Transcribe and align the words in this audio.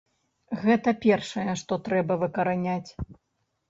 Гэта 0.63 0.93
першае, 1.05 1.45
што 1.65 1.81
трэба 1.91 2.21
выкараняць. 2.27 2.91